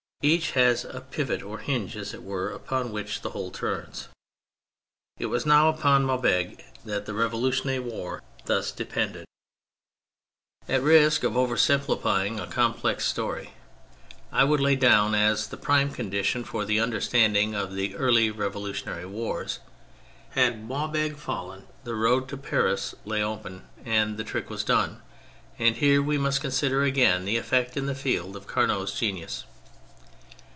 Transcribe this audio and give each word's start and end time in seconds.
Each 0.23 0.51
has 0.51 0.85
a 0.85 1.01
pivot 1.01 1.41
or 1.41 1.57
hinge, 1.57 1.97
as 1.97 2.13
it 2.13 2.21
were, 2.21 2.51
upon 2.51 2.91
which 2.91 3.21
the 3.21 3.31
whole 3.31 3.49
turns. 3.49 4.07
It 5.17 5.25
was 5.31 5.47
now 5.47 5.67
upon 5.69 6.05
Maubeuge 6.05 6.59
that 6.85 7.07
the 7.07 7.15
revolutionary 7.15 7.79
war 7.79 8.21
thus 8.45 8.71
depended. 8.71 9.25
THE 10.67 10.73
MILITARY 10.73 10.97
ASPECT 11.05 11.23
197 11.25 11.75
At 11.75 11.75
risk 11.75 11.85
of 11.87 11.97
oversimplifying 12.05 12.39
a 12.39 12.53
complex 12.53 13.07
story, 13.07 13.53
I 14.31 14.43
would 14.43 14.59
lay 14.59 14.75
this 14.75 14.87
down 14.87 15.15
as 15.15 15.47
the 15.47 15.57
prime 15.57 15.89
condition 15.91 16.43
for 16.43 16.65
the 16.65 16.79
understanding 16.79 17.55
of 17.55 17.73
the 17.73 17.95
early 17.95 18.31
revolu 18.31 18.73
tionary 18.79 19.09
wars: 19.09 19.57
had 20.35 20.63
Maubeuge 20.69 21.15
fallen, 21.17 21.65
the 21.83 21.95
road 21.95 22.29
to 22.29 22.37
Paris 22.37 22.93
lay 23.05 23.23
open 23.23 23.63
and 23.83 24.17
the 24.19 24.23
trick 24.23 24.51
was 24.51 24.63
done 24.63 24.97
^— 24.97 25.01
and 25.57 25.77
here 25.77 25.99
we 25.99 26.19
must 26.19 26.41
consider 26.41 26.83
again 26.83 27.25
the 27.25 27.37
effect 27.37 27.75
in 27.75 27.87
the 27.87 27.95
field 27.95 28.35
of 28.35 28.45
Carnot's 28.45 28.93
genius. 28.99 29.45